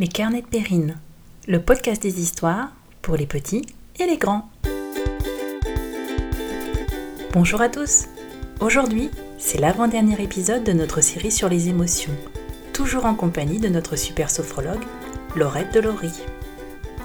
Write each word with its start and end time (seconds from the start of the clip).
Les 0.00 0.08
carnets 0.08 0.40
de 0.40 0.46
Périne, 0.46 0.96
le 1.46 1.60
podcast 1.60 2.00
des 2.02 2.22
histoires 2.22 2.72
pour 3.02 3.16
les 3.16 3.26
petits 3.26 3.66
et 3.98 4.06
les 4.06 4.16
grands. 4.16 4.48
Bonjour 7.34 7.60
à 7.60 7.68
tous. 7.68 8.06
Aujourd'hui, 8.60 9.10
c'est 9.36 9.60
l'avant-dernier 9.60 10.18
épisode 10.22 10.64
de 10.64 10.72
notre 10.72 11.02
série 11.02 11.30
sur 11.30 11.50
les 11.50 11.68
émotions, 11.68 12.14
toujours 12.72 13.04
en 13.04 13.14
compagnie 13.14 13.58
de 13.58 13.68
notre 13.68 13.94
super 13.94 14.30
sophrologue, 14.30 14.80
Laurette 15.36 15.74
Delory. 15.74 16.12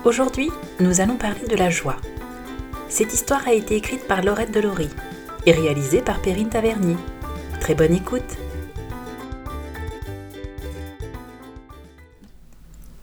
Aujourd'hui, 0.05 0.49
nous 0.79 1.01
allons 1.01 1.17
parler 1.17 1.45
de 1.49 1.57
la 1.57 1.69
joie. 1.69 1.97
Cette 2.87 3.13
histoire 3.13 3.45
a 3.45 3.53
été 3.53 3.75
écrite 3.75 4.07
par 4.07 4.23
Laurette 4.23 4.53
Delory 4.53 4.87
et 5.45 5.51
réalisée 5.51 6.01
par 6.01 6.21
Perrine 6.21 6.47
Tavernier. 6.47 6.95
Très 7.59 7.75
bonne 7.75 7.93
écoute 7.93 8.37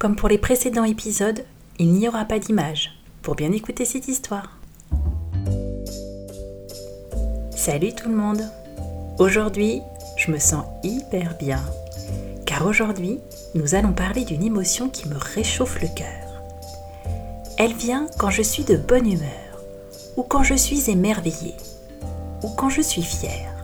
Comme 0.02 0.16
pour 0.16 0.28
les 0.28 0.36
précédents 0.36 0.82
épisodes, 0.82 1.44
il 1.78 1.92
n'y 1.92 2.08
aura 2.08 2.24
pas 2.24 2.40
d'image 2.40 2.90
pour 3.22 3.36
bien 3.36 3.52
écouter 3.52 3.84
cette 3.84 4.08
histoire. 4.08 4.58
Salut 7.54 7.94
tout 7.94 8.08
le 8.08 8.16
monde 8.16 8.42
Aujourd'hui, 9.20 9.80
je 10.16 10.32
me 10.32 10.40
sens 10.40 10.64
hyper 10.82 11.36
bien. 11.38 11.60
Car 12.46 12.66
aujourd'hui, 12.66 13.20
nous 13.54 13.76
allons 13.76 13.92
parler 13.92 14.24
d'une 14.24 14.42
émotion 14.42 14.88
qui 14.88 15.08
me 15.08 15.14
réchauffe 15.16 15.80
le 15.80 15.86
cœur. 15.94 16.42
Elle 17.56 17.74
vient 17.74 18.08
quand 18.18 18.30
je 18.30 18.42
suis 18.42 18.64
de 18.64 18.76
bonne 18.76 19.06
humeur, 19.06 19.62
ou 20.16 20.24
quand 20.24 20.42
je 20.42 20.54
suis 20.54 20.90
émerveillée, 20.90 21.54
ou 22.42 22.48
quand 22.48 22.70
je 22.70 22.82
suis 22.82 23.04
fière. 23.04 23.54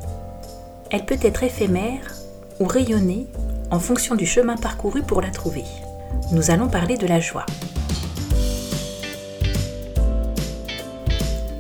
Elle 0.93 1.05
peut 1.05 1.19
être 1.21 1.43
éphémère 1.43 2.15
ou 2.61 2.65
rayonnée 2.65 3.27
en 3.73 3.81
fonction 3.81 4.15
du 4.15 4.25
chemin 4.25 4.57
parcouru 4.57 5.03
pour 5.03 5.21
la 5.21 5.31
trouver 5.31 5.65
nous 6.33 6.51
allons 6.51 6.69
parler 6.69 6.97
de 6.97 7.07
la 7.07 7.21
joie. 7.21 7.47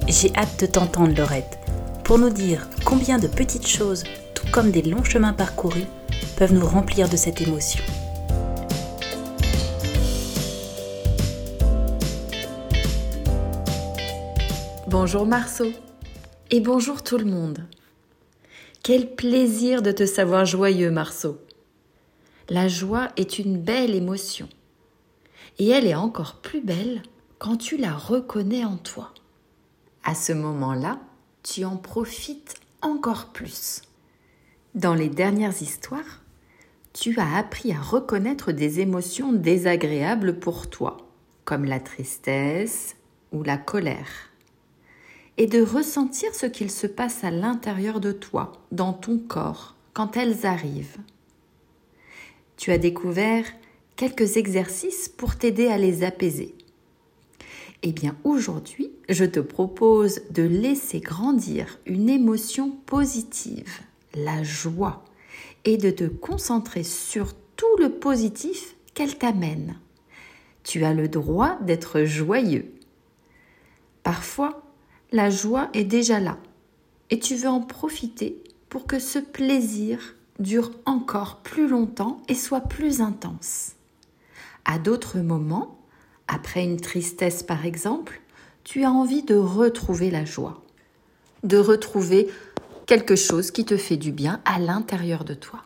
J'ai 0.07 0.33
hâte 0.37 0.61
de 0.61 0.67
t'entendre, 0.67 1.15
Laurette, 1.17 1.59
pour 2.05 2.19
nous 2.19 2.31
dire 2.31 2.69
combien 2.85 3.19
de 3.19 3.27
petites 3.27 3.67
choses, 3.67 4.05
tout 4.35 4.47
comme 4.51 4.71
des 4.71 4.83
longs 4.83 5.05
chemins 5.05 5.33
parcourus, 5.33 5.87
peuvent 6.37 6.55
nous 6.55 6.67
remplir 6.67 7.09
de 7.09 7.17
cette 7.17 7.41
émotion. 7.41 7.83
Bonjour 14.87 15.27
Marceau 15.27 15.71
et 16.51 16.61
bonjour 16.61 17.03
tout 17.03 17.19
le 17.19 17.27
monde. 17.27 17.59
Quel 18.83 19.15
plaisir 19.15 19.83
de 19.83 19.93
te 19.93 20.07
savoir 20.07 20.47
joyeux 20.47 20.91
Marceau. 20.91 21.39
La 22.51 22.67
joie 22.67 23.09
est 23.19 23.39
une 23.39 23.59
belle 23.59 23.95
émotion 23.95 24.49
et 25.59 25.69
elle 25.69 25.87
est 25.87 25.95
encore 25.95 26.37
plus 26.37 26.63
belle 26.63 27.03
quand 27.39 27.59
tu 27.59 27.77
la 27.77 27.93
reconnais 27.93 28.65
en 28.65 28.79
toi. 28.79 29.13
À 30.03 30.15
ce 30.15 30.33
moment-là, 30.33 30.99
tu 31.43 31.67
en 31.67 31.77
profites 31.77 32.55
encore 32.81 33.33
plus. 33.35 33.83
Dans 34.75 34.95
les 34.95 35.11
dernières 35.11 35.61
histoires, 35.61 36.23
tu 36.95 37.21
as 37.21 37.37
appris 37.37 37.73
à 37.73 37.81
reconnaître 37.81 38.51
des 38.51 38.81
émotions 38.81 39.35
désagréables 39.35 40.39
pour 40.39 40.71
toi, 40.71 40.97
comme 41.45 41.67
la 41.67 41.81
tristesse 41.81 42.97
ou 43.31 43.43
la 43.43 43.59
colère, 43.59 44.31
et 45.37 45.47
de 45.47 45.61
ressentir 45.61 46.35
ce 46.35 46.47
qu'il 46.47 46.71
se 46.71 46.87
passe 46.87 47.25
à 47.25 47.31
l'intérieur 47.31 48.01
de 48.01 48.13
toi, 48.13 48.53
dans 48.73 48.95
ton 48.95 49.19
corps, 49.19 49.75
quand 49.93 50.17
elles 50.17 50.47
arrivent. 50.47 50.97
Tu 52.59 52.73
as 52.73 52.79
découvert 52.79 53.45
quelques 53.95 54.37
exercices 54.37 55.09
pour 55.09 55.37
t'aider 55.37 55.69
à 55.69 55.79
les 55.79 56.03
apaiser. 56.03 56.57
Eh 57.85 57.93
bien 57.93 58.17
aujourd'hui, 58.25 58.91
je 59.09 59.25
te 59.25 59.39
propose 59.39 60.23
de 60.31 60.43
laisser 60.43 60.99
grandir 60.99 61.79
une 61.87 62.11
émotion 62.11 62.73
positive, 62.85 63.79
la 64.13 64.43
joie, 64.43 65.05
et 65.65 65.77
de 65.77 65.91
te 65.91 66.05
concentrer 66.05 66.83
sur 66.83 67.33
tout 67.55 67.77
le 67.79 67.91
positif 67.91 68.75
qu'elle 68.93 69.17
t'amène. 69.17 69.79
Tu 70.65 70.85
as 70.85 70.95
le 70.95 71.09
droit 71.09 71.59
d'être 71.61 72.03
joyeux. 72.03 72.73
Parfois, 74.03 74.65
la 75.13 75.31
joie 75.31 75.71
est 75.75 75.85
déjà 75.85 76.19
là, 76.19 76.39
et 77.11 77.21
tu 77.21 77.37
veux 77.37 77.49
en 77.49 77.61
profiter 77.61 78.43
pour 78.69 78.89
que 78.89 78.99
ce 78.99 79.21
plaisir 79.21 80.17
dure 80.39 80.71
encore 80.87 81.37
plus 81.37 81.69
longtemps 81.69 82.23
et 82.29 82.35
soit 82.35 82.61
plus 82.61 83.01
intense. 83.01 83.73
À 84.65 84.79
d'autres 84.79 85.19
moments, 85.19 85.79
après 86.29 86.63
une 86.65 86.81
tristesse 86.81 87.43
par 87.43 87.65
exemple, 87.67 88.21
tu 88.65 88.85
as 88.85 88.91
envie 88.91 89.23
de 89.23 89.35
retrouver 89.35 90.11
la 90.11 90.25
joie, 90.25 90.63
de 91.43 91.57
retrouver 91.57 92.29
quelque 92.87 93.17
chose 93.17 93.51
qui 93.51 93.65
te 93.65 93.77
fait 93.77 93.97
du 93.97 94.13
bien 94.13 94.41
à 94.45 94.59
l'intérieur 94.59 95.25
de 95.25 95.35
toi. 95.35 95.63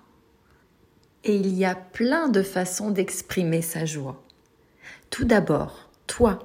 Et 1.25 1.37
il 1.37 1.55
y 1.55 1.65
a 1.65 1.75
plein 1.75 2.29
de 2.29 2.43
façons 2.43 2.91
d'exprimer 2.91 3.63
sa 3.63 3.85
joie. 3.85 4.23
Tout 5.11 5.25
d'abord, 5.25 5.89
toi, 6.07 6.39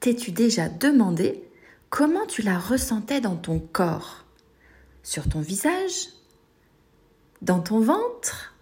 t'es-tu 0.00 0.30
déjà 0.30 0.68
demandé 0.68 1.42
comment 1.90 2.26
tu 2.26 2.42
la 2.42 2.58
ressentais 2.58 3.20
dans 3.20 3.36
ton 3.36 3.58
corps? 3.58 4.24
Sur 5.02 5.28
ton 5.28 5.40
visage? 5.40 6.08
Dans 7.42 7.60
ton 7.60 7.80
ventre. 7.80 8.54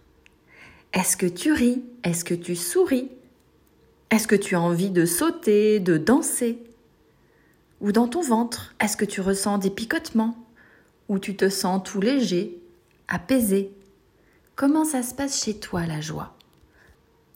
Est-ce 0.93 1.17
que 1.17 1.25
tu 1.25 1.51
ris? 1.51 1.83
Est-ce 2.05 2.23
que 2.23 2.33
tu 2.33 2.55
souris? 2.55 3.11
Est-ce 4.09 4.25
que 4.25 4.37
tu 4.37 4.55
as 4.55 4.61
envie 4.61 4.89
de 4.89 5.05
sauter, 5.05 5.81
de 5.81 5.97
danser? 5.97 6.63
Ou 7.81 7.91
dans 7.91 8.07
ton 8.07 8.21
ventre, 8.21 8.73
est-ce 8.79 8.95
que 8.95 9.03
tu 9.03 9.19
ressens 9.19 9.57
des 9.57 9.69
picotements? 9.69 10.37
Ou 11.09 11.19
tu 11.19 11.35
te 11.35 11.49
sens 11.49 11.81
tout 11.83 11.99
léger, 11.99 12.57
apaisé? 13.09 13.73
Comment 14.55 14.85
ça 14.85 15.03
se 15.03 15.13
passe 15.13 15.43
chez 15.43 15.59
toi 15.59 15.85
la 15.85 15.99
joie? 15.99 16.37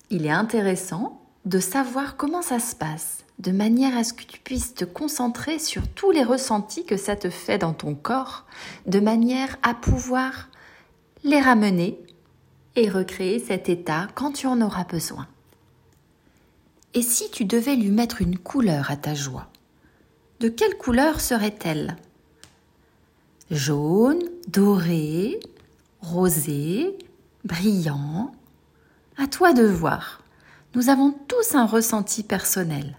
Il 0.10 0.26
est 0.26 0.32
intéressant 0.32 1.22
de 1.44 1.60
savoir 1.60 2.16
comment 2.16 2.42
ça 2.42 2.60
se 2.60 2.74
passe, 2.74 3.26
de 3.40 3.52
manière 3.52 3.98
à 3.98 4.06
ce 4.06 4.14
que 4.14 4.24
tu 4.24 4.40
puisses 4.40 4.76
te 4.76 4.86
concentrer 4.86 5.60
sur 5.60 5.90
tous 5.90 6.12
les 6.12 6.24
ressentis 6.24 6.86
que 6.86 6.96
ça 6.96 7.18
te 7.18 7.30
fait 7.30 7.58
dans 7.58 7.74
ton 7.74 7.96
corps, 7.96 8.46
de 8.86 9.02
manière 9.02 9.58
à 9.62 9.74
pouvoir 9.74 10.48
les 11.24 11.40
ramener 11.40 11.98
et 12.76 12.90
recréer 12.90 13.40
cet 13.40 13.70
état 13.70 14.08
quand 14.14 14.34
tu 14.34 14.48
en 14.48 14.62
auras 14.62 14.84
besoin. 14.84 15.28
Et 16.94 17.02
si 17.02 17.32
tu 17.32 17.46
devais 17.46 17.76
lui 17.76 17.92
mettre 17.92 18.22
une 18.22 18.38
couleur 18.38 18.92
à 18.92 18.98
ta 18.98 19.14
joie, 19.14 19.48
de 20.42 20.50
quelle 20.50 20.78
couleur 20.78 21.22
serait-elle? 21.22 21.96
Jaune, 23.52 24.22
doré, 24.48 25.40
rosé, 26.02 26.98
brillant 27.46 28.34
À 29.18 29.28
toi 29.28 29.54
de 29.54 29.64
voir. 29.64 30.22
Nous 30.76 30.90
avons 30.90 31.12
tous 31.28 31.56
un 31.56 31.66
ressenti 31.66 32.24
personnel. 32.24 32.98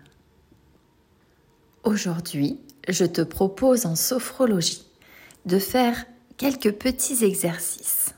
Aujourd'hui, 1.82 2.58
je 2.88 3.04
te 3.04 3.20
propose 3.20 3.84
en 3.84 3.96
sophrologie 3.96 4.86
de 5.44 5.58
faire 5.58 6.06
quelques 6.36 6.72
petits 6.72 7.24
exercices 7.24 8.13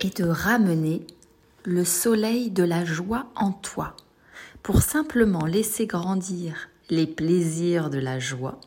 et 0.00 0.10
de 0.10 0.24
ramener 0.24 1.06
le 1.64 1.84
soleil 1.84 2.50
de 2.50 2.62
la 2.62 2.84
joie 2.84 3.26
en 3.34 3.52
toi 3.52 3.96
pour 4.62 4.82
simplement 4.82 5.46
laisser 5.46 5.86
grandir 5.86 6.68
les 6.88 7.06
plaisirs 7.06 7.90
de 7.90 7.98
la 7.98 8.18
joie 8.18 8.58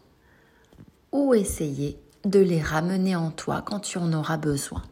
ou 1.11 1.33
essayer 1.33 1.99
de 2.25 2.39
les 2.39 2.61
ramener 2.61 3.15
en 3.15 3.31
toi 3.31 3.61
quand 3.61 3.79
tu 3.79 3.97
en 3.97 4.13
auras 4.13 4.37
besoin. 4.37 4.83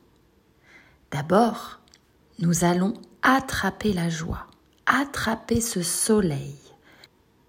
D'abord, 1.12 1.80
nous 2.40 2.64
allons 2.64 2.94
attraper 3.22 3.94
la 3.94 4.10
joie, 4.10 4.48
attraper 4.86 5.62
ce 5.62 5.82
soleil 5.82 6.56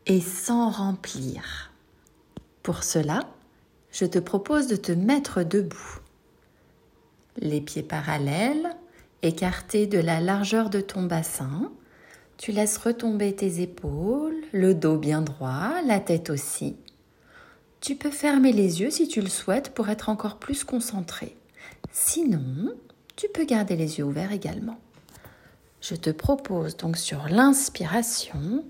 et 0.06 0.20
s'en 0.20 0.70
remplir. 0.70 1.72
Pour 2.62 2.82
cela, 2.84 3.20
je 3.90 4.04
te 4.04 4.18
propose 4.18 4.68
de 4.68 4.76
te 4.76 4.92
mettre 4.92 5.42
debout, 5.42 6.00
les 7.36 7.60
pieds 7.60 7.82
parallèles, 7.82 8.76
écarté 9.22 9.86
de 9.86 9.98
la 9.98 10.20
largeur 10.20 10.70
de 10.70 10.80
ton 10.80 11.02
bassin. 11.02 11.72
Tu 12.38 12.52
laisses 12.52 12.76
retomber 12.76 13.34
tes 13.34 13.60
épaules, 13.60 14.42
le 14.52 14.74
dos 14.74 14.96
bien 14.96 15.22
droit, 15.22 15.72
la 15.86 16.00
tête 16.00 16.30
aussi. 16.30 16.76
Tu 17.80 17.96
peux 17.96 18.10
fermer 18.10 18.52
les 18.52 18.80
yeux 18.80 18.90
si 18.90 19.08
tu 19.08 19.20
le 19.20 19.28
souhaites 19.28 19.70
pour 19.70 19.88
être 19.88 20.08
encore 20.08 20.38
plus 20.38 20.64
concentré. 20.64 21.36
Sinon, 21.92 22.72
tu 23.16 23.28
peux 23.28 23.44
garder 23.44 23.76
les 23.76 23.98
yeux 23.98 24.04
ouverts 24.04 24.32
également. 24.32 24.78
Je 25.80 25.94
te 25.94 26.10
propose 26.10 26.76
donc 26.76 26.96
sur 26.96 27.28
l'inspiration 27.28 28.64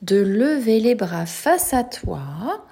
de 0.00 0.16
lever 0.16 0.80
les 0.80 0.94
bras 0.94 1.26
face 1.26 1.74
à 1.74 1.84
toi 1.84 2.64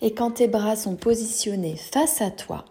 et 0.00 0.14
quand 0.14 0.32
tes 0.32 0.48
bras 0.48 0.76
sont 0.76 0.96
positionnés 0.96 1.76
face 1.76 2.20
à 2.20 2.30
toi, 2.30 2.64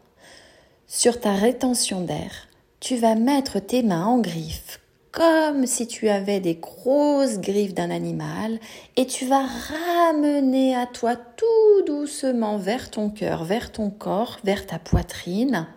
sur 0.88 1.20
ta 1.20 1.34
rétention 1.34 2.02
d'air, 2.02 2.48
tu 2.82 2.98
vas 2.98 3.14
mettre 3.14 3.60
tes 3.60 3.84
mains 3.84 4.06
en 4.06 4.20
griffe 4.20 4.80
comme 5.12 5.68
si 5.68 5.88
tu 5.88 6.10
avais 6.10 6.40
des 6.40 6.56
grosses 6.56 7.40
griffes 7.40 7.74
d'un 7.74 7.92
animal 7.92 8.60
et 8.96 9.06
tu 9.06 9.26
vas 9.28 9.46
ramener 9.46 10.76
à 10.76 10.88
toi 10.88 11.16
tout 11.16 11.86
doucement 11.86 12.58
vers 12.58 12.90
ton 12.90 13.10
cœur, 13.10 13.44
vers 13.44 13.72
ton 13.72 13.90
corps, 13.90 14.40
vers 14.44 14.66
ta 14.66 14.80
poitrine, 14.80 15.68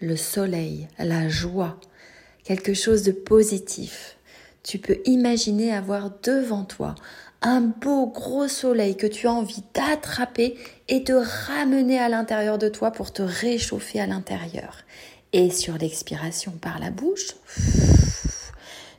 le 0.00 0.16
soleil, 0.16 0.88
la 0.98 1.28
joie, 1.28 1.78
quelque 2.44 2.72
chose 2.72 3.02
de 3.02 3.12
positif. 3.12 4.16
Tu 4.62 4.78
peux 4.78 4.98
imaginer 5.04 5.74
avoir 5.74 6.10
devant 6.22 6.64
toi 6.64 6.94
un 7.42 7.60
beau 7.60 8.06
gros 8.06 8.48
soleil 8.48 8.96
que 8.96 9.06
tu 9.06 9.26
as 9.26 9.32
envie 9.32 9.62
d'attraper 9.74 10.56
et 10.88 11.00
de 11.00 11.14
ramener 11.14 11.98
à 11.98 12.08
l'intérieur 12.08 12.58
de 12.58 12.68
toi 12.68 12.90
pour 12.90 13.12
te 13.12 13.22
réchauffer 13.22 14.00
à 14.00 14.06
l'intérieur. 14.06 14.78
Et 15.38 15.50
sur 15.50 15.76
l'expiration 15.76 16.52
par 16.52 16.78
la 16.78 16.90
bouche, 16.90 17.32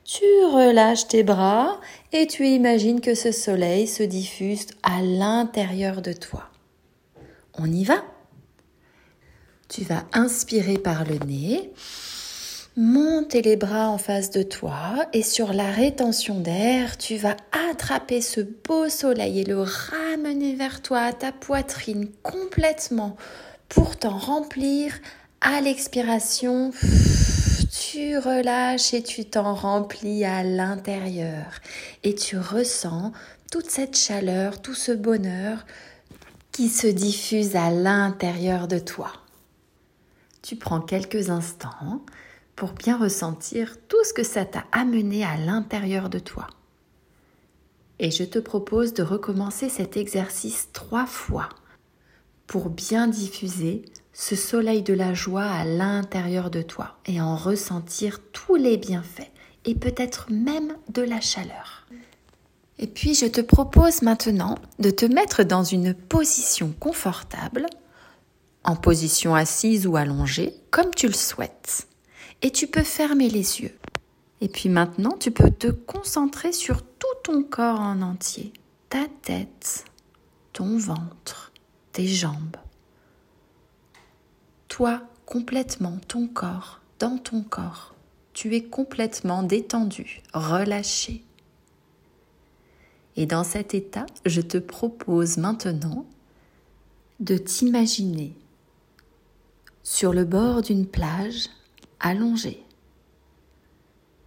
tu 0.04 0.24
relâches 0.54 1.08
tes 1.08 1.24
bras 1.24 1.82
et 2.12 2.28
tu 2.28 2.46
imagines 2.46 3.02
que 3.02 3.16
ce 3.16 3.32
soleil 3.32 3.88
se 3.88 4.04
diffuse 4.04 4.68
à 4.84 5.02
l'intérieur 5.02 6.04
de 6.04 6.14
toi. 6.14 6.52
On 7.56 7.66
y 7.66 7.84
va 7.84 8.04
Tu 9.68 9.84
vas 9.84 10.06
inspirer 10.14 10.78
par 10.78 11.06
le 11.06 11.18
nez, 11.26 11.72
monter 12.76 13.42
les 13.42 13.56
bras 13.56 13.90
en 13.90 13.98
face 13.98 14.30
de 14.30 14.44
toi 14.44 15.08
et 15.14 15.24
sur 15.24 15.54
la 15.54 15.72
rétention 15.72 16.40
d'air, 16.40 17.00
tu 17.00 17.18
vas 17.18 17.36
attraper 17.72 18.22
ce 18.22 18.42
beau 18.42 18.90
soleil 18.90 19.40
et 19.40 19.44
le 19.44 19.64
ramener 19.64 20.54
vers 20.54 20.84
toi 20.84 21.14
ta 21.14 21.32
poitrine 21.32 22.12
complètement 22.22 23.18
pour 23.70 23.98
t'en 23.98 24.16
remplir 24.16 24.94
à 25.42 25.62
l'expiration, 25.62 26.72
tu 27.70 28.18
relâches 28.18 28.94
et 28.94 29.04
tu 29.04 29.26
t'en 29.26 29.54
remplis 29.54 30.26
à 30.26 30.44
l'intérieur. 30.44 31.46
Et 32.04 32.16
tu 32.16 32.38
ressens 32.38 33.12
toute 33.52 33.70
cette 33.70 33.96
chaleur, 33.96 34.62
tout 34.62 34.74
ce 34.74 34.92
bonheur 34.92 35.66
qui 36.52 36.70
se 36.70 36.88
diffuse 36.88 37.56
à 37.56 37.70
l'intérieur 37.70 38.68
de 38.68 38.80
toi. 38.80 39.12
Tu 40.42 40.56
prends 40.56 40.82
quelques 40.82 41.30
instants 41.30 42.04
pour 42.56 42.72
bien 42.72 42.98
ressentir 42.98 43.76
tout 43.88 44.04
ce 44.04 44.14
que 44.14 44.24
ça 44.24 44.46
t'a 44.46 44.66
amené 44.72 45.24
à 45.24 45.38
l'intérieur 45.38 46.10
de 46.10 46.20
toi. 46.20 46.48
Et 48.00 48.12
je 48.12 48.24
te 48.24 48.40
propose 48.40 48.94
de 48.94 49.04
recommencer 49.04 49.70
cet 49.70 49.98
exercice 49.98 50.70
trois 50.74 51.06
fois 51.06 51.50
pour 52.48 52.70
bien 52.70 53.08
diffuser 53.08 53.86
ce 54.20 54.36
soleil 54.36 54.82
de 54.82 54.96
la 54.96 55.14
joie 55.14 55.46
à 55.46 55.64
l'intérieur 55.64 56.50
de 56.50 56.64
toi 56.64 56.98
et 57.06 57.22
en 57.22 57.36
ressentir 57.36 58.20
tous 58.32 58.56
les 58.56 58.76
bienfaits 58.76 59.32
et 59.64 59.76
peut-être 59.76 60.32
même 60.32 60.76
de 60.90 61.04
la 61.04 61.22
chaleur. 61.22 61.86
Et 62.80 62.88
puis 62.88 63.14
je 63.14 63.28
te 63.28 63.42
propose 63.42 64.02
maintenant 64.02 64.56
de 64.80 64.90
te 64.90 65.06
mettre 65.06 65.44
dans 65.44 65.64
une 65.64 65.94
position 65.94 66.74
confortable, 66.80 67.68
en 68.64 68.76
position 68.76 69.36
assise 69.36 69.86
ou 69.86 69.98
allongée, 69.98 70.56
comme 70.72 70.96
tu 70.96 71.06
le 71.06 71.14
souhaites. 71.14 71.88
Et 72.42 72.50
tu 72.50 72.66
peux 72.66 72.84
fermer 72.84 73.30
les 73.30 73.62
yeux. 73.62 73.78
Et 74.42 74.48
puis 74.48 74.70
maintenant, 74.70 75.16
tu 75.20 75.30
peux 75.30 75.52
te 75.52 75.68
concentrer 75.68 76.54
sur 76.54 76.82
tout 76.82 77.08
ton 77.24 77.44
corps 77.44 77.82
en 77.82 78.02
entier, 78.02 78.52
ta 78.90 79.06
tête, 79.22 79.86
ton 80.54 80.80
ventre, 80.80 81.52
tes 81.92 82.08
jambes. 82.08 82.58
Toi, 84.68 85.02
complètement, 85.26 85.98
ton 86.08 86.28
corps, 86.28 86.82
dans 87.00 87.18
ton 87.18 87.42
corps, 87.42 87.96
tu 88.34 88.56
es 88.56 88.64
complètement 88.64 89.44
détendu, 89.44 90.22
relâché. 90.34 91.24
Et 93.16 93.26
dans 93.26 93.44
cet 93.44 93.74
état, 93.74 94.06
je 94.26 94.42
te 94.42 94.58
propose 94.58 95.38
maintenant 95.38 96.06
de 97.20 97.38
t'imaginer 97.38 98.36
sur 99.82 100.14
le 100.14 100.26
bord 100.26 100.62
d'une 100.62 100.86
plage 100.86 101.48
allongé. 102.00 102.64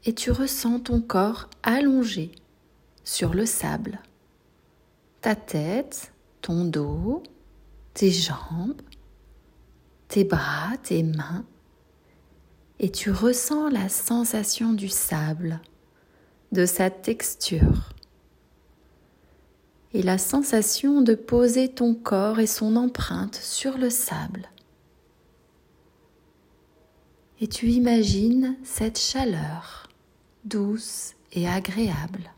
Et 0.05 0.15
tu 0.15 0.31
ressens 0.31 0.81
ton 0.81 1.01
corps 1.01 1.49
allongé 1.63 2.33
sur 3.05 3.35
le 3.35 3.47
sable. 3.47 4.01
Ta 5.21 5.37
tête, 5.37 6.13
ton 6.41 6.65
dos, 6.65 7.23
tes 7.95 8.11
jambes, 8.11 8.81
tes 10.11 10.25
bras, 10.25 10.77
tes 10.83 11.05
mains, 11.05 11.45
et 12.81 12.91
tu 12.91 13.11
ressens 13.11 13.69
la 13.69 13.89
sensation 13.89 14.73
du 14.73 14.89
sable, 14.89 15.61
de 16.51 16.67
sa 16.67 16.91
texture, 16.91 17.91
et 19.93 20.03
la 20.03 20.19
sensation 20.19 21.01
de 21.01 21.15
poser 21.15 21.69
ton 21.69 21.95
corps 21.95 22.41
et 22.41 22.49
son 22.49 22.75
empreinte 22.75 23.37
sur 23.37 23.79
le 23.79 23.89
sable. 23.89 24.49
Et 27.41 27.47
tu 27.47 27.69
imagines 27.69 28.57
cette 28.65 28.99
chaleur 28.99 29.89
douce 30.45 31.15
et 31.33 31.49
agréable. 31.49 32.33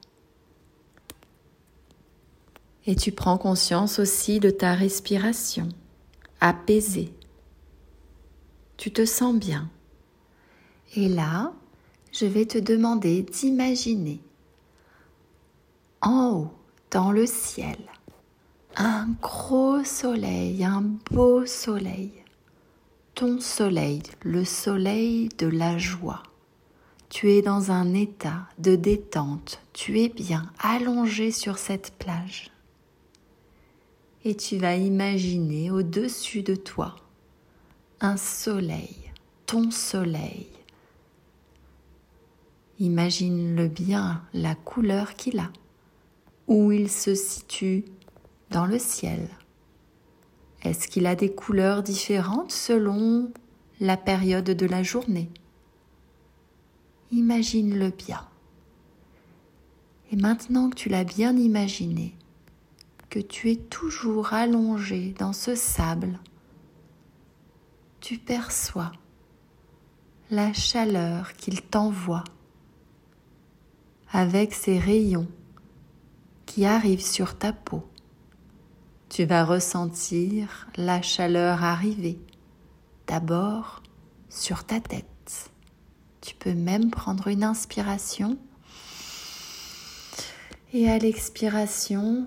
Et 2.87 2.97
tu 2.97 3.13
prends 3.13 3.39
conscience 3.39 3.99
aussi 3.99 4.41
de 4.41 4.51
ta 4.51 4.75
respiration 4.75 5.69
apaisée. 6.41 7.15
Tu 8.77 8.93
te 8.93 9.05
sens 9.05 9.35
bien. 9.35 9.71
Et 10.95 11.09
là, 11.09 11.53
je 12.13 12.27
vais 12.27 12.47
te 12.47 12.59
demander 12.59 13.23
d'imaginer 13.23 14.21
en 16.01 16.31
haut, 16.31 16.53
dans 16.91 17.13
le 17.13 17.27
ciel, 17.27 17.79
un 18.77 19.09
gros 19.23 19.85
soleil, 19.85 20.65
un 20.65 20.85
beau 21.11 21.47
soleil. 21.47 22.13
Ton 23.15 23.41
soleil, 23.41 24.03
le 24.23 24.45
soleil 24.45 25.29
de 25.39 25.47
la 25.47 25.79
joie. 25.79 26.23
Tu 27.09 27.31
es 27.31 27.43
dans 27.43 27.71
un 27.71 27.95
état 27.95 28.49
de 28.59 28.75
détente, 28.75 29.61
tu 29.73 30.01
es 30.01 30.09
bien 30.09 30.51
allongé 30.59 31.31
sur 31.31 31.59
cette 31.59 31.93
plage 31.99 32.51
et 34.25 34.35
tu 34.35 34.57
vas 34.57 34.77
imaginer 34.77 35.71
au-dessus 35.71 36.43
de 36.43 36.55
toi 36.55 36.97
un 38.03 38.17
soleil, 38.17 39.13
ton 39.47 39.71
soleil. 39.71 40.49
Imagine-le 42.81 43.69
bien, 43.69 44.25
la 44.35 44.57
couleur 44.57 45.15
qu'il 45.15 45.39
a, 45.39 45.51
où 46.49 46.73
il 46.73 46.91
se 46.91 47.15
situe 47.15 47.85
dans 48.51 48.67
le 48.67 48.81
ciel. 48.81 49.29
Est-ce 50.65 50.89
qu'il 50.89 51.07
a 51.07 51.15
des 51.15 51.33
couleurs 51.33 51.85
différentes 51.85 52.51
selon 52.51 53.31
la 53.79 53.97
période 53.97 54.51
de 54.51 54.67
la 54.67 54.83
journée? 54.83 55.31
Imagine-le 57.13 57.91
bien. 57.91 58.27
Et 60.11 60.17
maintenant 60.17 60.71
que 60.71 60.75
tu 60.75 60.89
l'as 60.89 61.05
bien 61.05 61.37
imaginé, 61.37 62.17
que 63.11 63.21
tu 63.21 63.53
es 63.53 63.57
toujours 63.57 64.33
allongé 64.33 65.15
dans 65.21 65.33
ce 65.33 65.55
sable, 65.55 66.19
tu 68.03 68.19
perçois 68.19 68.91
la 70.31 70.53
chaleur 70.53 71.35
qu'il 71.35 71.63
t'envoie 71.63 72.25
avec 74.11 74.53
ses 74.55 74.79
rayons 74.79 75.29
qui 76.45 76.67
arrivent 76.67 77.05
sur 77.05 77.39
ta 77.39 77.53
peau. 77.53 77.89
Tu 79.09 79.25
vas 79.25 79.45
ressentir 79.45 80.67
la 80.77 81.01
chaleur 81.01 81.63
arriver 81.63 82.19
d'abord 83.07 83.83
sur 84.29 84.65
ta 84.65 84.81
tête. 84.81 85.53
Tu 86.21 86.35
peux 86.35 86.55
même 86.55 86.91
prendre 86.91 87.29
une 87.29 87.45
inspiration 87.45 88.37
et 90.73 90.91
à 90.91 90.99
l'expiration, 90.99 92.27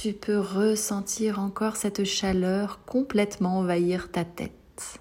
tu 0.00 0.12
peux 0.12 0.38
ressentir 0.38 1.40
encore 1.40 1.74
cette 1.74 2.04
chaleur 2.04 2.84
complètement 2.84 3.58
envahir 3.58 4.12
ta 4.12 4.24
tête. 4.24 5.00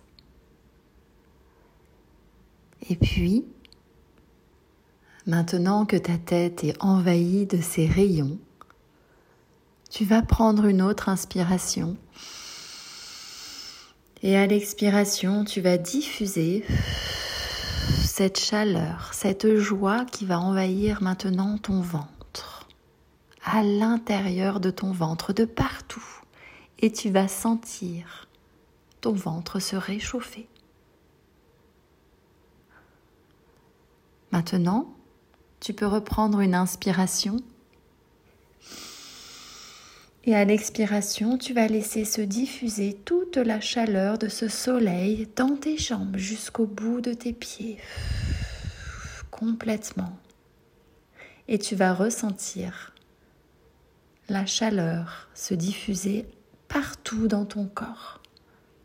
Et 2.89 2.95
puis, 2.95 3.45
maintenant 5.27 5.85
que 5.85 5.97
ta 5.97 6.17
tête 6.17 6.63
est 6.63 6.75
envahie 6.79 7.45
de 7.45 7.61
ces 7.61 7.85
rayons, 7.85 8.39
tu 9.91 10.03
vas 10.03 10.23
prendre 10.23 10.65
une 10.65 10.81
autre 10.81 11.09
inspiration. 11.09 11.95
Et 14.23 14.35
à 14.35 14.47
l'expiration, 14.47 15.45
tu 15.45 15.61
vas 15.61 15.77
diffuser 15.77 16.65
cette 18.03 18.39
chaleur, 18.39 19.11
cette 19.13 19.57
joie 19.57 20.05
qui 20.05 20.25
va 20.25 20.39
envahir 20.39 21.03
maintenant 21.03 21.59
ton 21.59 21.81
ventre 21.81 22.16
à 23.49 23.63
l'intérieur 23.63 24.59
de 24.59 24.69
ton 24.69 24.91
ventre, 24.91 25.31
de 25.31 25.45
partout, 25.45 26.03
et 26.79 26.91
tu 26.91 27.09
vas 27.09 27.29
sentir 27.29 28.27
ton 28.99 29.13
ventre 29.13 29.59
se 29.59 29.77
réchauffer. 29.77 30.49
Maintenant, 34.33 34.93
tu 35.61 35.73
peux 35.73 35.85
reprendre 35.85 36.41
une 36.41 36.55
inspiration. 36.55 37.37
Et 40.25 40.35
à 40.35 40.43
l'expiration, 40.43 41.37
tu 41.37 41.53
vas 41.53 41.67
laisser 41.67 42.03
se 42.03 42.19
diffuser 42.19 42.97
toute 43.05 43.37
la 43.37 43.61
chaleur 43.61 44.17
de 44.17 44.27
ce 44.27 44.49
soleil 44.49 45.29
dans 45.37 45.55
tes 45.55 45.77
jambes 45.77 46.17
jusqu'au 46.17 46.65
bout 46.65 46.99
de 46.99 47.13
tes 47.13 47.31
pieds. 47.31 47.77
Complètement. 49.31 50.17
Et 51.47 51.59
tu 51.59 51.75
vas 51.75 51.93
ressentir 51.93 52.91
la 54.29 54.45
chaleur 54.45 55.29
se 55.33 55.53
diffuser 55.53 56.25
partout 56.67 57.27
dans 57.27 57.45
ton 57.45 57.65
corps, 57.65 58.21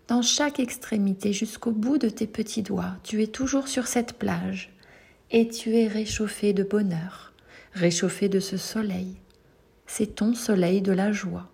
dans 0.06 0.22
chaque 0.22 0.60
extrémité 0.60 1.32
jusqu'au 1.32 1.72
bout 1.72 1.98
de 1.98 2.08
tes 2.08 2.28
petits 2.28 2.62
doigts. 2.62 2.96
Tu 3.02 3.22
es 3.22 3.26
toujours 3.26 3.66
sur 3.66 3.86
cette 3.88 4.14
plage 4.14 4.72
et 5.30 5.48
tu 5.48 5.76
es 5.76 5.88
réchauffé 5.88 6.52
de 6.52 6.62
bonheur, 6.62 7.32
réchauffé 7.72 8.28
de 8.28 8.38
ce 8.38 8.56
soleil. 8.56 9.16
C'est 9.86 10.14
ton 10.14 10.34
soleil 10.34 10.80
de 10.80 10.92
la 10.92 11.10
joie. 11.10 11.48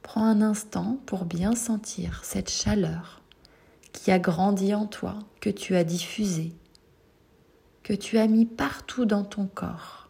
Prends 0.00 0.24
un 0.24 0.40
instant 0.40 0.98
pour 1.04 1.26
bien 1.26 1.54
sentir 1.54 2.24
cette 2.24 2.50
chaleur 2.50 3.20
qui 3.92 4.10
a 4.10 4.18
grandi 4.18 4.74
en 4.74 4.86
toi, 4.86 5.18
que 5.40 5.50
tu 5.50 5.76
as 5.76 5.84
diffusée, 5.84 6.54
que 7.82 7.92
tu 7.92 8.16
as 8.16 8.26
mis 8.26 8.46
partout 8.46 9.04
dans 9.04 9.24
ton 9.24 9.46
corps. 9.46 10.01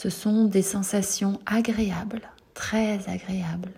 Ce 0.00 0.08
sont 0.08 0.46
des 0.46 0.62
sensations 0.62 1.40
agréables 1.44 2.22
très 2.54 3.06
agréable. 3.06 3.72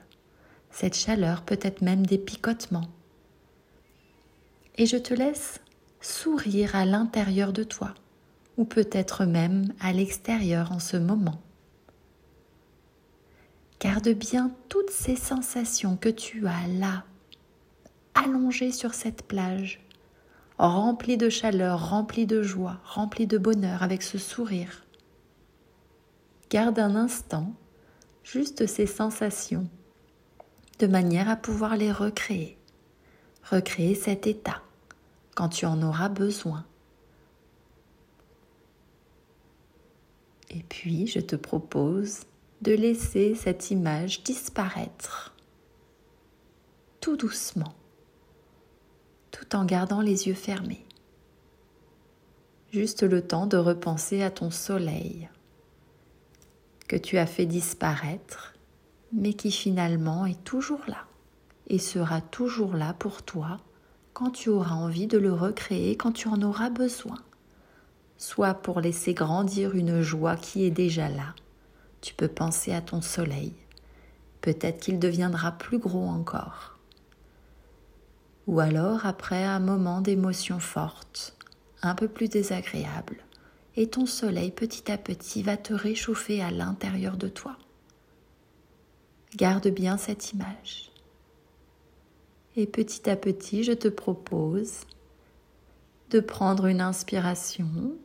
Cette 0.70 0.94
chaleur 0.94 1.42
peut 1.42 1.58
être 1.60 1.82
même 1.82 2.06
des 2.06 2.16
picotements. 2.16 2.86
Et 4.76 4.86
je 4.86 4.98
te 4.98 5.14
laisse 5.14 5.58
sourire 6.00 6.76
à 6.76 6.84
l'intérieur 6.84 7.52
de 7.52 7.64
toi, 7.64 7.92
ou 8.56 8.64
peut-être 8.64 9.24
même 9.24 9.72
à 9.80 9.92
l'extérieur 9.92 10.70
en 10.70 10.78
ce 10.78 10.96
moment. 10.96 11.40
Garde 13.80 14.10
bien 14.10 14.52
toutes 14.68 14.90
ces 14.90 15.16
sensations 15.16 15.96
que 15.96 16.08
tu 16.08 16.46
as 16.46 16.68
là, 16.68 17.02
allongées 18.14 18.70
sur 18.70 18.94
cette 18.94 19.26
plage, 19.26 19.80
remplies 20.56 21.16
de 21.16 21.28
chaleur, 21.28 21.90
remplies 21.90 22.26
de 22.26 22.44
joie, 22.44 22.78
remplies 22.84 23.26
de 23.26 23.38
bonheur 23.38 23.82
avec 23.82 24.04
ce 24.04 24.18
sourire. 24.18 24.84
Garde 26.52 26.78
un 26.80 26.96
instant 26.96 27.54
juste 28.24 28.66
ces 28.66 28.86
sensations, 28.86 29.66
de 30.80 30.86
manière 30.86 31.30
à 31.30 31.36
pouvoir 31.36 31.78
les 31.78 31.90
recréer. 31.90 32.58
Recréer 33.50 33.94
cet 33.94 34.26
état 34.26 34.60
quand 35.34 35.48
tu 35.48 35.64
en 35.64 35.80
auras 35.82 36.10
besoin. 36.10 36.66
Et 40.50 40.62
puis, 40.64 41.06
je 41.06 41.20
te 41.20 41.36
propose 41.36 42.24
de 42.60 42.72
laisser 42.72 43.34
cette 43.34 43.70
image 43.70 44.22
disparaître 44.22 45.34
tout 47.00 47.16
doucement, 47.16 47.72
tout 49.30 49.56
en 49.56 49.64
gardant 49.64 50.02
les 50.02 50.28
yeux 50.28 50.34
fermés. 50.34 50.84
Juste 52.72 53.04
le 53.04 53.26
temps 53.26 53.46
de 53.46 53.56
repenser 53.56 54.22
à 54.22 54.30
ton 54.30 54.50
soleil, 54.50 55.30
que 56.92 56.98
tu 56.98 57.16
as 57.16 57.24
fait 57.24 57.46
disparaître, 57.46 58.52
mais 59.14 59.32
qui 59.32 59.50
finalement 59.50 60.26
est 60.26 60.44
toujours 60.44 60.82
là 60.88 61.06
et 61.68 61.78
sera 61.78 62.20
toujours 62.20 62.74
là 62.74 62.92
pour 62.92 63.22
toi 63.22 63.60
quand 64.12 64.28
tu 64.28 64.50
auras 64.50 64.74
envie 64.74 65.06
de 65.06 65.16
le 65.16 65.32
recréer, 65.32 65.96
quand 65.96 66.12
tu 66.12 66.28
en 66.28 66.42
auras 66.42 66.68
besoin. 66.68 67.16
Soit 68.18 68.52
pour 68.52 68.82
laisser 68.82 69.14
grandir 69.14 69.74
une 69.74 70.02
joie 70.02 70.36
qui 70.36 70.64
est 70.64 70.70
déjà 70.70 71.08
là, 71.08 71.34
tu 72.02 72.12
peux 72.12 72.28
penser 72.28 72.74
à 72.74 72.82
ton 72.82 73.00
soleil, 73.00 73.54
peut-être 74.42 74.80
qu'il 74.80 74.98
deviendra 74.98 75.52
plus 75.52 75.78
gros 75.78 76.08
encore. 76.08 76.78
Ou 78.46 78.60
alors 78.60 79.06
après 79.06 79.44
un 79.44 79.60
moment 79.60 80.02
d'émotion 80.02 80.60
forte, 80.60 81.38
un 81.80 81.94
peu 81.94 82.06
plus 82.06 82.28
désagréable, 82.28 83.16
et 83.76 83.88
ton 83.88 84.06
soleil 84.06 84.50
petit 84.50 84.90
à 84.90 84.98
petit 84.98 85.42
va 85.42 85.56
te 85.56 85.72
réchauffer 85.72 86.42
à 86.42 86.50
l'intérieur 86.50 87.16
de 87.16 87.28
toi. 87.28 87.56
Garde 89.36 89.68
bien 89.68 89.96
cette 89.96 90.32
image. 90.32 90.90
Et 92.56 92.66
petit 92.66 93.08
à 93.08 93.16
petit, 93.16 93.64
je 93.64 93.72
te 93.72 93.88
propose 93.88 94.80
de 96.10 96.20
prendre 96.20 96.66
une 96.66 96.82
inspiration. 96.82 97.96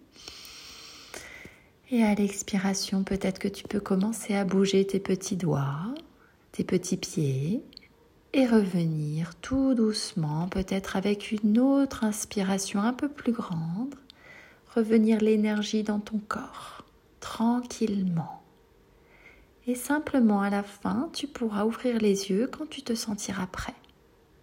Et 1.91 2.03
à 2.03 2.15
l'expiration, 2.15 3.03
peut-être 3.03 3.39
que 3.39 3.49
tu 3.49 3.65
peux 3.65 3.81
commencer 3.81 4.35
à 4.35 4.45
bouger 4.45 4.87
tes 4.87 4.99
petits 4.99 5.35
doigts, 5.35 5.93
tes 6.53 6.63
petits 6.63 6.97
pieds, 6.97 7.61
et 8.33 8.45
revenir 8.45 9.35
tout 9.35 9.73
doucement, 9.73 10.47
peut-être 10.47 10.95
avec 10.95 11.31
une 11.31 11.59
autre 11.59 12.03
inspiration 12.03 12.81
un 12.81 12.93
peu 12.93 13.09
plus 13.09 13.31
grande, 13.31 13.95
revenir 14.77 15.21
l'énergie 15.21 15.81
dans 15.81 15.99
ton 15.99 16.19
corps, 16.19 16.85
tranquillement. 17.19 18.43
Et 19.65 19.73
simplement 19.73 20.41
à 20.41 20.51
la 20.51 20.61
fin, 20.61 21.09
tu 21.13 21.25
pourras 21.25 21.65
ouvrir 21.65 21.97
les 21.97 22.29
yeux 22.29 22.47
quand 22.47 22.69
tu 22.69 22.83
te 22.83 22.93
sentiras 22.93 23.47
prêt 23.47 23.73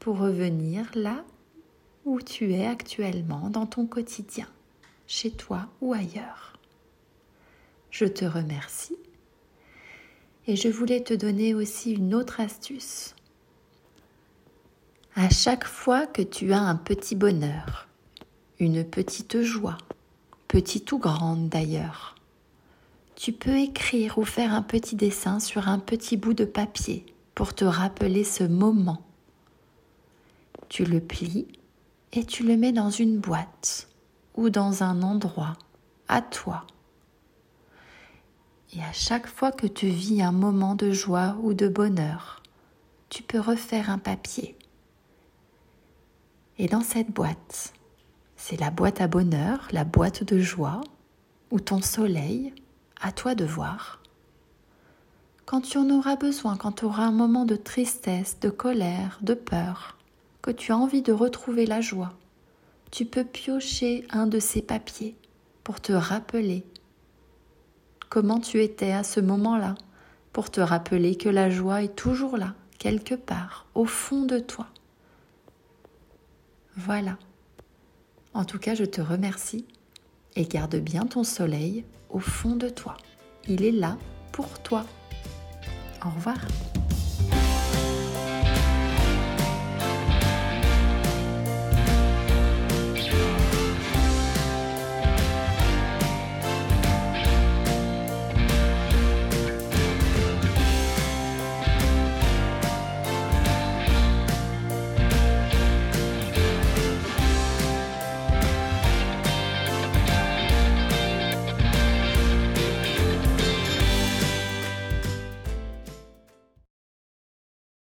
pour 0.00 0.18
revenir 0.18 0.90
là 0.96 1.24
où 2.04 2.20
tu 2.20 2.52
es 2.52 2.66
actuellement 2.66 3.48
dans 3.48 3.66
ton 3.66 3.86
quotidien, 3.86 4.48
chez 5.06 5.30
toi 5.30 5.68
ou 5.80 5.92
ailleurs. 5.92 6.58
Je 7.90 8.04
te 8.04 8.24
remercie 8.24 8.98
et 10.48 10.56
je 10.56 10.68
voulais 10.68 11.04
te 11.04 11.14
donner 11.14 11.54
aussi 11.54 11.92
une 11.92 12.12
autre 12.12 12.40
astuce. 12.40 13.14
À 15.14 15.30
chaque 15.30 15.64
fois 15.64 16.08
que 16.08 16.22
tu 16.22 16.52
as 16.52 16.60
un 16.60 16.74
petit 16.74 17.14
bonheur, 17.14 17.86
une 18.58 18.84
petite 18.84 19.42
joie, 19.42 19.78
petite 20.54 20.92
ou 20.92 20.98
grande 20.98 21.48
d'ailleurs. 21.48 22.14
Tu 23.16 23.32
peux 23.32 23.58
écrire 23.58 24.18
ou 24.18 24.24
faire 24.24 24.54
un 24.54 24.62
petit 24.62 24.94
dessin 24.94 25.40
sur 25.40 25.66
un 25.66 25.80
petit 25.80 26.16
bout 26.16 26.32
de 26.32 26.44
papier 26.44 27.04
pour 27.34 27.54
te 27.54 27.64
rappeler 27.64 28.22
ce 28.22 28.44
moment. 28.44 29.02
Tu 30.68 30.84
le 30.84 31.00
plies 31.00 31.48
et 32.12 32.24
tu 32.24 32.44
le 32.44 32.56
mets 32.56 32.70
dans 32.70 32.90
une 32.90 33.18
boîte 33.18 33.88
ou 34.36 34.48
dans 34.48 34.84
un 34.84 35.02
endroit 35.02 35.54
à 36.06 36.22
toi. 36.22 36.64
Et 38.76 38.80
à 38.80 38.92
chaque 38.92 39.26
fois 39.26 39.50
que 39.50 39.66
tu 39.66 39.88
vis 39.88 40.22
un 40.22 40.30
moment 40.30 40.76
de 40.76 40.92
joie 40.92 41.36
ou 41.42 41.52
de 41.52 41.66
bonheur, 41.66 42.44
tu 43.08 43.24
peux 43.24 43.40
refaire 43.40 43.90
un 43.90 43.98
papier. 43.98 44.56
Et 46.58 46.68
dans 46.68 46.82
cette 46.82 47.10
boîte, 47.10 47.72
c'est 48.46 48.60
la 48.60 48.70
boîte 48.70 49.00
à 49.00 49.08
bonheur, 49.08 49.68
la 49.72 49.84
boîte 49.84 50.22
de 50.22 50.38
joie, 50.38 50.82
ou 51.50 51.60
ton 51.60 51.80
soleil, 51.80 52.52
à 53.00 53.10
toi 53.10 53.34
de 53.34 53.46
voir. 53.46 54.02
Quand 55.46 55.62
tu 55.62 55.78
en 55.78 55.88
auras 55.88 56.16
besoin, 56.16 56.58
quand 56.58 56.72
tu 56.72 56.84
auras 56.84 57.04
un 57.04 57.10
moment 57.10 57.46
de 57.46 57.56
tristesse, 57.56 58.38
de 58.40 58.50
colère, 58.50 59.18
de 59.22 59.32
peur, 59.32 59.96
que 60.42 60.50
tu 60.50 60.72
as 60.72 60.76
envie 60.76 61.00
de 61.00 61.10
retrouver 61.10 61.64
la 61.64 61.80
joie, 61.80 62.12
tu 62.90 63.06
peux 63.06 63.24
piocher 63.24 64.06
un 64.10 64.26
de 64.26 64.38
ces 64.38 64.60
papiers 64.60 65.16
pour 65.62 65.80
te 65.80 65.92
rappeler 65.94 66.66
comment 68.10 68.40
tu 68.40 68.62
étais 68.62 68.92
à 68.92 69.04
ce 69.04 69.20
moment-là, 69.20 69.74
pour 70.34 70.50
te 70.50 70.60
rappeler 70.60 71.16
que 71.16 71.30
la 71.30 71.48
joie 71.48 71.82
est 71.82 71.96
toujours 71.96 72.36
là, 72.36 72.52
quelque 72.76 73.14
part, 73.14 73.64
au 73.74 73.86
fond 73.86 74.26
de 74.26 74.38
toi. 74.38 74.66
Voilà. 76.76 77.16
En 78.34 78.44
tout 78.44 78.58
cas, 78.58 78.74
je 78.74 78.84
te 78.84 79.00
remercie 79.00 79.64
et 80.34 80.44
garde 80.44 80.76
bien 80.76 81.06
ton 81.06 81.22
soleil 81.22 81.84
au 82.10 82.18
fond 82.18 82.56
de 82.56 82.68
toi. 82.68 82.96
Il 83.48 83.64
est 83.64 83.70
là 83.70 83.96
pour 84.32 84.58
toi. 84.60 84.84
Au 86.04 86.10
revoir. 86.10 86.38